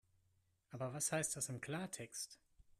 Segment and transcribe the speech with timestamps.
[0.71, 2.39] Aber was heißt das im Klartext?